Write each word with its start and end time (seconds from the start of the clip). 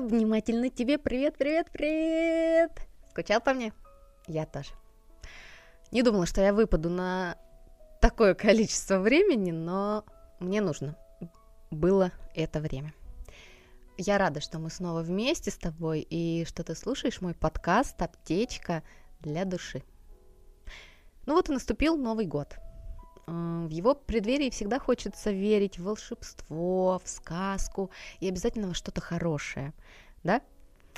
Внимательно 0.00 0.70
тебе 0.70 0.96
привет, 0.96 1.36
привет, 1.36 1.70
привет. 1.72 2.70
Скучал 3.10 3.40
по 3.40 3.52
мне? 3.52 3.72
Я 4.28 4.46
тоже. 4.46 4.70
Не 5.90 6.02
думала, 6.02 6.24
что 6.24 6.40
я 6.40 6.52
выпаду 6.52 6.88
на 6.88 7.36
такое 8.00 8.34
количество 8.34 9.00
времени, 9.00 9.50
но 9.50 10.04
мне 10.38 10.60
нужно 10.60 10.96
было 11.72 12.12
это 12.36 12.60
время. 12.60 12.94
Я 13.96 14.18
рада, 14.18 14.40
что 14.40 14.60
мы 14.60 14.70
снова 14.70 15.00
вместе 15.00 15.50
с 15.50 15.56
тобой 15.56 16.06
и 16.08 16.44
что 16.44 16.62
ты 16.62 16.76
слушаешь 16.76 17.20
мой 17.20 17.34
подкаст 17.34 18.00
«Аптечка 18.00 18.84
для 19.18 19.44
души». 19.44 19.82
Ну 21.26 21.34
вот 21.34 21.48
и 21.48 21.52
наступил 21.52 21.96
Новый 21.96 22.26
год. 22.26 22.54
В 23.28 23.68
его 23.68 23.94
преддверии 23.94 24.48
всегда 24.48 24.78
хочется 24.78 25.30
верить 25.30 25.78
в 25.78 25.84
волшебство, 25.84 26.98
в 27.04 27.06
сказку 27.06 27.90
и 28.20 28.28
обязательно 28.28 28.68
во 28.68 28.74
что-то 28.74 29.02
хорошее, 29.02 29.74
да? 30.22 30.40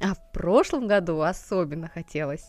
А 0.00 0.14
в 0.14 0.32
прошлом 0.32 0.86
году 0.86 1.20
особенно 1.22 1.88
хотелось. 1.88 2.48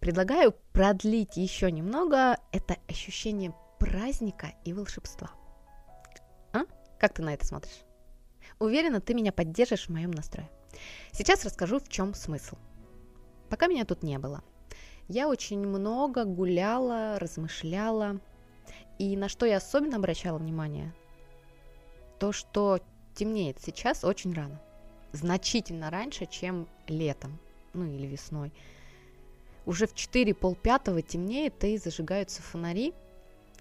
Предлагаю 0.00 0.56
продлить 0.72 1.36
еще 1.36 1.70
немного 1.70 2.38
это 2.50 2.78
ощущение 2.88 3.54
праздника 3.78 4.54
и 4.64 4.72
волшебства. 4.72 5.30
А? 6.52 6.62
Как 6.98 7.14
ты 7.14 7.22
на 7.22 7.34
это 7.34 7.46
смотришь? 7.46 7.84
Уверена, 8.58 9.00
ты 9.00 9.14
меня 9.14 9.30
поддержишь 9.30 9.86
в 9.86 9.90
моем 9.90 10.10
настрое. 10.10 10.50
Сейчас 11.12 11.44
расскажу, 11.44 11.78
в 11.78 11.88
чем 11.88 12.12
смысл. 12.14 12.56
Пока 13.50 13.68
меня 13.68 13.84
тут 13.84 14.02
не 14.02 14.18
было, 14.18 14.42
я 15.06 15.28
очень 15.28 15.60
много 15.60 16.24
гуляла, 16.24 17.20
размышляла. 17.20 18.20
И 19.00 19.16
на 19.16 19.28
что 19.28 19.46
я 19.46 19.56
особенно 19.56 19.96
обращала 19.96 20.38
внимание? 20.38 20.94
То, 22.18 22.32
что 22.32 22.78
темнеет 23.14 23.58
сейчас 23.60 24.04
очень 24.04 24.34
рано. 24.34 24.60
Значительно 25.12 25.90
раньше, 25.90 26.26
чем 26.26 26.68
летом, 26.86 27.38
ну 27.72 27.86
или 27.86 28.06
весной. 28.06 28.52
Уже 29.64 29.86
в 29.86 29.94
4 29.94 30.34
полпятого 30.34 31.00
темнеет, 31.02 31.64
и 31.64 31.78
зажигаются 31.78 32.42
фонари– 32.42 32.92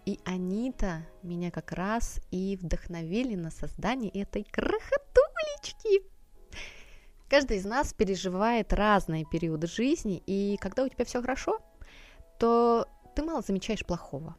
и 0.06 0.20
они-то 0.26 1.06
меня 1.22 1.52
как 1.52 1.72
раз 1.72 2.20
и 2.32 2.58
вдохновили 2.60 3.36
на 3.36 3.52
создание 3.52 4.10
этой 4.10 4.44
крохотулечки. 4.44 6.04
Каждый 7.30 7.58
из 7.58 7.66
нас 7.66 7.94
переживает 7.94 8.74
разные 8.74 9.26
периоды 9.26 9.68
жизни, 9.68 10.24
и 10.26 10.58
когда 10.60 10.84
у 10.84 10.90
тебя 10.90 11.06
все 11.06 11.22
хорошо, 11.22 11.60
то 12.40 12.88
ты 13.16 13.22
мало 13.22 13.42
замечаешь 13.42 13.86
плохого. 13.86 14.36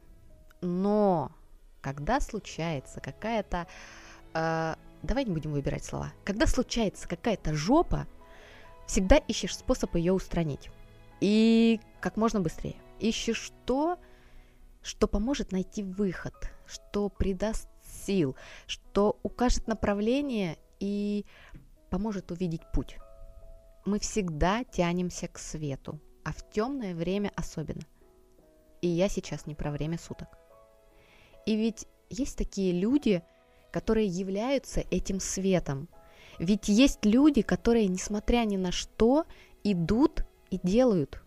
Но 0.61 1.33
когда 1.81 2.21
случается 2.21 3.01
какая-то... 3.01 3.67
Э, 4.35 4.75
давай 5.03 5.25
не 5.25 5.33
будем 5.33 5.53
выбирать 5.53 5.85
слова. 5.85 6.13
Когда 6.25 6.47
случается 6.47 7.09
какая-то 7.09 7.55
жопа, 7.55 8.07
всегда 8.87 9.17
ищешь 9.17 9.57
способ 9.57 9.95
ее 9.95 10.13
устранить. 10.13 10.71
И 11.21 11.81
как 12.01 12.17
можно 12.17 12.41
быстрее. 12.41 12.77
Ищешь 12.99 13.53
то, 13.65 13.99
что 14.83 15.07
поможет 15.07 15.53
найти 15.53 15.83
выход, 15.83 16.35
что 16.67 17.09
придаст 17.09 17.69
сил, 18.05 18.37
что 18.67 19.19
укажет 19.23 19.67
направление 19.67 20.59
и 20.79 21.25
поможет 21.91 22.31
увидеть 22.31 22.63
путь. 22.73 22.97
Мы 23.85 23.99
всегда 23.99 24.65
тянемся 24.65 25.29
к 25.29 25.39
свету, 25.39 26.01
а 26.25 26.33
в 26.33 26.49
темное 26.51 26.95
время 26.95 27.33
особенно. 27.37 27.83
И 28.83 28.89
я 28.89 29.09
сейчас 29.09 29.47
не 29.47 29.55
про 29.55 29.71
время 29.71 29.99
суток. 29.99 30.29
И 31.47 31.57
ведь 31.57 31.87
есть 32.09 32.37
такие 32.37 32.73
люди, 32.73 33.23
которые 33.71 34.07
являются 34.07 34.85
этим 34.91 35.21
светом. 35.21 35.89
Ведь 36.39 36.69
есть 36.69 37.05
люди, 37.05 37.43
которые, 37.43 37.87
несмотря 37.89 38.45
ни 38.45 38.57
на 38.57 38.73
что, 38.73 39.25
идут 39.63 40.25
и 40.51 40.59
делают 40.63 41.23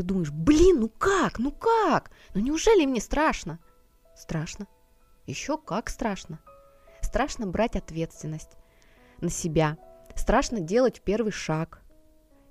ты 0.00 0.02
думаешь, 0.02 0.30
блин, 0.30 0.80
ну 0.80 0.88
как, 0.88 1.38
ну 1.38 1.50
как? 1.50 2.10
Ну 2.34 2.40
неужели 2.40 2.86
мне 2.86 3.02
страшно? 3.02 3.58
Страшно. 4.16 4.66
Еще 5.26 5.58
как 5.58 5.90
страшно. 5.90 6.40
Страшно 7.02 7.46
брать 7.46 7.76
ответственность 7.76 8.56
на 9.20 9.28
себя. 9.28 9.76
Страшно 10.14 10.60
делать 10.60 11.02
первый 11.04 11.32
шаг. 11.32 11.82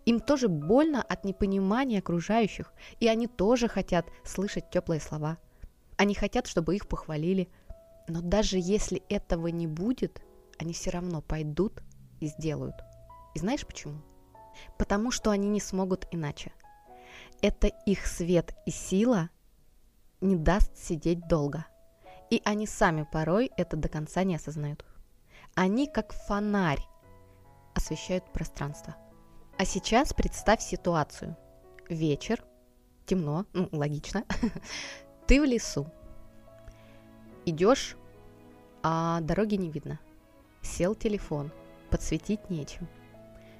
Им 0.05 0.19
тоже 0.19 0.47
больно 0.47 1.01
от 1.01 1.23
непонимания 1.23 1.97
окружающих, 1.99 2.71
и 2.99 3.07
они 3.07 3.25
тоже 3.27 3.67
хотят 3.67 4.05
слышать 4.23 4.69
теплые 4.69 5.01
слова. 5.01 5.37
Они 5.99 6.15
хотят, 6.15 6.47
чтобы 6.47 6.75
их 6.75 6.87
похвалили. 6.87 7.47
Но 8.07 8.21
даже 8.21 8.57
если 8.57 9.03
этого 9.07 9.47
не 9.47 9.67
будет, 9.67 10.23
они 10.57 10.73
все 10.73 10.89
равно 10.89 11.21
пойдут 11.21 11.83
и 12.19 12.25
сделают. 12.25 12.75
И 13.35 13.39
знаешь 13.39 13.67
почему? 13.67 14.01
Потому 14.79 15.11
что 15.11 15.29
они 15.29 15.47
не 15.47 15.59
смогут 15.59 16.07
иначе 16.09 16.51
это 17.41 17.67
их 17.67 18.05
свет 18.05 18.53
и 18.65 18.71
сила 18.71 19.29
не 20.21 20.35
даст 20.35 20.75
сидеть 20.77 21.27
долго. 21.27 21.65
И 22.29 22.41
они 22.45 22.67
сами 22.67 23.07
порой 23.11 23.51
это 23.57 23.77
до 23.77 23.89
конца 23.89 24.23
не 24.23 24.35
осознают. 24.35 24.85
Они 25.55 25.87
как 25.87 26.13
фонарь 26.13 26.81
освещают 27.73 28.31
пространство. 28.31 28.95
А 29.57 29.65
сейчас 29.65 30.13
представь 30.13 30.61
ситуацию. 30.61 31.35
Вечер, 31.89 32.43
темно, 33.05 33.45
ну, 33.53 33.67
логично. 33.71 34.23
Ты 35.29 35.39
в 35.39 35.45
лесу. 35.45 35.85
Идешь, 37.45 37.95
а 38.81 39.21
дороги 39.21 39.53
не 39.57 39.69
видно. 39.69 39.99
Сел 40.63 40.95
телефон, 40.95 41.51
подсветить 41.91 42.49
нечем. 42.49 42.87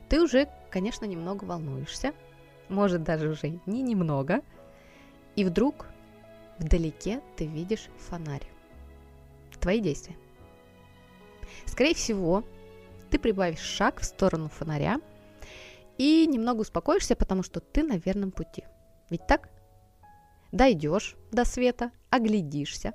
Ты 0.10 0.20
уже, 0.20 0.50
конечно, 0.72 1.06
немного 1.06 1.44
волнуешься, 1.44 2.16
может 2.70 3.04
даже 3.04 3.30
уже 3.30 3.60
не 3.68 3.84
немного, 3.84 4.42
и 5.36 5.46
вдруг 5.46 5.86
вдалеке 6.58 7.22
ты 7.38 7.46
видишь 7.46 7.90
фонарь. 8.00 8.48
Твои 9.60 9.80
действия. 9.80 10.18
Скорее 11.68 11.94
всего, 11.94 12.44
ты 13.12 13.20
прибавишь 13.20 13.60
шаг 13.60 14.00
в 14.00 14.06
сторону 14.06 14.50
фонаря 14.50 15.00
и 16.00 16.26
немного 16.26 16.62
успокоишься, 16.62 17.16
потому 17.16 17.44
что 17.44 17.60
ты 17.60 17.84
на 17.84 17.98
верном 17.98 18.32
пути. 18.32 18.64
Ведь 19.12 19.28
так? 19.28 19.50
Дойдешь 20.52 21.16
до 21.32 21.46
света, 21.46 21.92
оглядишься, 22.10 22.94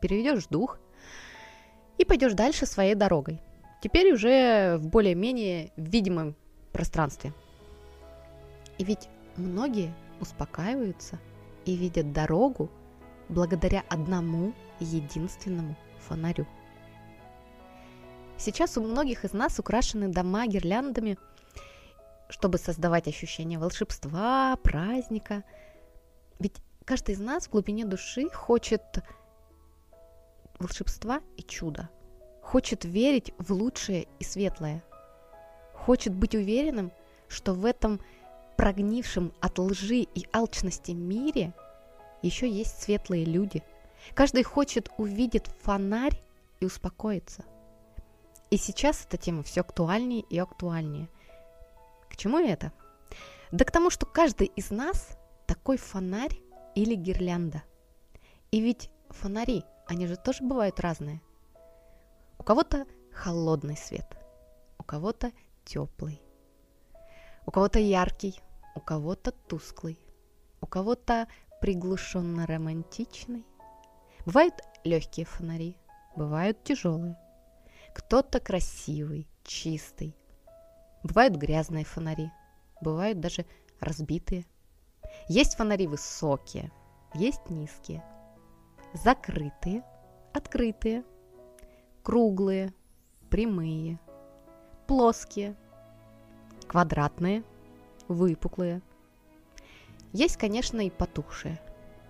переведешь 0.00 0.46
дух 0.46 0.78
и 1.98 2.04
пойдешь 2.04 2.34
дальше 2.34 2.66
своей 2.66 2.94
дорогой. 2.94 3.40
Теперь 3.82 4.12
уже 4.12 4.76
в 4.78 4.88
более-менее 4.88 5.72
видимом 5.76 6.36
пространстве– 6.72 7.32
и 8.78 8.84
ведь 8.84 9.08
многие 9.36 9.94
успокаиваются 10.20 11.18
и 11.64 11.76
видят 11.76 12.12
дорогу 12.12 12.70
благодаря 13.28 13.84
одному 13.88 14.52
единственному 14.80 15.76
фонарю. 16.00 16.46
Сейчас 18.36 18.76
у 18.76 18.82
многих 18.82 19.24
из 19.24 19.32
нас 19.32 19.58
украшены 19.58 20.08
дома 20.08 20.46
гирляндами, 20.46 21.18
чтобы 22.28 22.58
создавать 22.58 23.06
ощущение 23.06 23.58
волшебства, 23.58 24.56
праздника. 24.62 25.44
Ведь 26.40 26.56
каждый 26.84 27.14
из 27.14 27.20
нас 27.20 27.46
в 27.46 27.50
глубине 27.50 27.84
души 27.84 28.28
хочет 28.28 28.82
волшебства 30.58 31.20
и 31.36 31.42
чуда. 31.42 31.90
Хочет 32.42 32.84
верить 32.84 33.32
в 33.38 33.52
лучшее 33.52 34.06
и 34.18 34.24
светлое. 34.24 34.84
Хочет 35.72 36.14
быть 36.14 36.34
уверенным, 36.34 36.92
что 37.28 37.54
в 37.54 37.64
этом 37.64 38.00
прогнившем 38.56 39.32
от 39.40 39.58
лжи 39.58 40.00
и 40.00 40.26
алчности 40.32 40.92
мире 40.92 41.52
еще 42.22 42.48
есть 42.48 42.82
светлые 42.82 43.24
люди. 43.24 43.62
Каждый 44.14 44.42
хочет 44.42 44.90
увидеть 44.98 45.46
фонарь 45.62 46.20
и 46.60 46.66
успокоиться. 46.66 47.44
И 48.50 48.56
сейчас 48.56 49.04
эта 49.04 49.16
тема 49.16 49.42
все 49.42 49.62
актуальнее 49.62 50.22
и 50.22 50.38
актуальнее. 50.38 51.08
К 52.08 52.16
чему 52.16 52.38
это? 52.38 52.72
Да 53.50 53.64
к 53.64 53.70
тому, 53.70 53.90
что 53.90 54.06
каждый 54.06 54.46
из 54.48 54.70
нас 54.70 55.18
такой 55.46 55.76
фонарь 55.76 56.38
или 56.74 56.94
гирлянда. 56.94 57.62
И 58.50 58.60
ведь 58.60 58.90
фонари, 59.10 59.64
они 59.86 60.06
же 60.06 60.16
тоже 60.16 60.42
бывают 60.44 60.80
разные. 60.80 61.20
У 62.38 62.42
кого-то 62.42 62.86
холодный 63.12 63.76
свет, 63.76 64.06
у 64.78 64.82
кого-то 64.82 65.32
теплый, 65.64 66.20
у 67.46 67.50
кого-то 67.50 67.78
яркий, 67.78 68.40
у 68.74 68.80
кого-то 68.80 69.32
тусклый, 69.32 69.98
у 70.60 70.66
кого-то 70.66 71.28
приглушенно 71.60 72.46
романтичный. 72.46 73.46
Бывают 74.26 74.54
легкие 74.84 75.26
фонари, 75.26 75.76
бывают 76.16 76.62
тяжелые. 76.64 77.16
Кто-то 77.94 78.40
красивый, 78.40 79.28
чистый. 79.44 80.16
Бывают 81.02 81.36
грязные 81.36 81.84
фонари, 81.84 82.30
бывают 82.80 83.20
даже 83.20 83.46
разбитые. 83.80 84.46
Есть 85.28 85.56
фонари 85.56 85.86
высокие, 85.86 86.70
есть 87.14 87.48
низкие. 87.48 88.04
Закрытые, 88.92 89.82
открытые, 90.32 91.02
круглые, 92.02 92.74
прямые, 93.30 93.98
плоские, 94.86 95.56
квадратные, 96.68 97.42
выпуклые. 98.06 98.82
Есть, 100.12 100.36
конечно, 100.36 100.80
и 100.80 100.90
потухшие, 100.90 101.58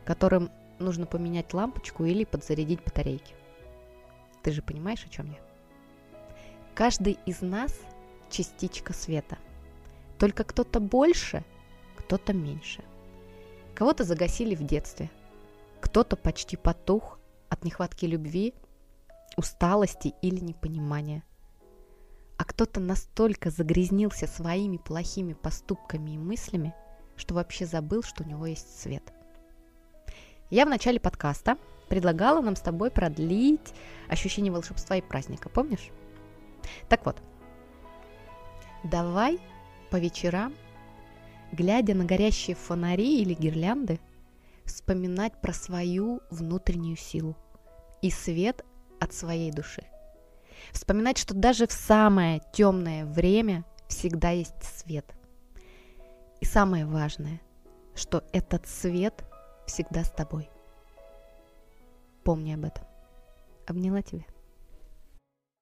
которым 0.05 0.51
нужно 0.79 1.07
поменять 1.07 1.55
лампочку 1.55 2.05
или 2.05 2.25
подзарядить 2.25 2.83
батарейки. 2.85 3.35
Ты 4.43 4.51
же 4.51 4.61
понимаешь, 4.61 5.05
о 5.05 5.09
чем 5.09 5.31
я? 5.31 5.39
Каждый 6.75 7.19
из 7.25 7.41
нас 7.41 7.79
частичка 8.29 8.93
света. 8.93 9.39
Только 10.19 10.43
кто-то 10.45 10.81
больше, 10.81 11.45
кто-то 11.97 12.33
меньше. 12.33 12.83
Кого-то 13.75 14.05
загасили 14.05 14.55
в 14.55 14.63
детстве, 14.65 15.11
кто-то 15.81 16.17
почти 16.17 16.57
потух 16.57 17.19
от 17.49 17.65
нехватки 17.65 18.07
любви, 18.07 18.55
усталости 19.37 20.15
или 20.23 20.39
непонимания. 20.39 21.25
А 22.37 22.45
кто-то 22.45 22.81
настолько 22.81 23.51
загрязнился 23.51 24.27
своими 24.27 24.77
плохими 24.77 25.35
поступками 25.35 26.13
и 26.13 26.19
мыслями, 26.19 26.75
что 27.17 27.35
вообще 27.35 27.67
забыл, 27.67 28.03
что 28.03 28.25
у 28.25 28.27
него 28.27 28.47
есть 28.47 28.81
свет. 28.81 29.13
Я 30.51 30.67
в 30.67 30.69
начале 30.69 31.01
подкаста 31.01 31.57
предлагала 31.89 32.41
нам 32.41 32.57
с 32.57 32.61
тобой 32.61 32.91
продлить 32.91 33.75
ощущение 34.09 34.53
волшебства 34.53 34.97
и 34.97 35.03
праздника, 35.03 35.49
помнишь? 35.49 35.91
Так 36.89 37.05
вот, 37.07 37.17
давай 38.85 39.39
по 39.91 39.97
вечерам, 39.97 40.55
глядя 41.55 41.95
на 41.95 42.05
горящие 42.05 42.57
фонари 42.57 43.21
или 43.21 43.35
гирлянды, 43.35 44.01
вспоминать 44.65 45.41
про 45.41 45.53
свою 45.53 46.21
внутреннюю 46.31 46.97
силу 46.97 47.37
и 48.03 48.11
свет 48.11 48.65
от 49.01 49.13
своей 49.13 49.51
души. 49.51 49.85
Вспоминать, 50.73 51.19
что 51.19 51.35
даже 51.35 51.67
в 51.67 51.73
самое 51.73 52.43
темное 52.53 53.05
время 53.05 53.65
всегда 53.89 54.31
есть 54.31 54.63
свет. 54.63 55.07
И 56.41 56.45
самое 56.45 56.87
важное, 56.87 57.41
что 57.95 58.25
этот 58.33 58.67
свет 58.67 59.25
всегда 59.67 60.05
с 60.05 60.11
тобой. 60.11 60.49
Помни 62.25 62.53
об 62.53 62.65
этом. 62.65 62.85
Обняла 63.67 64.03
тебя. 64.03 64.25